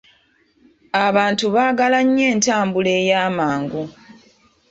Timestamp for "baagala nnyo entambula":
1.55-2.91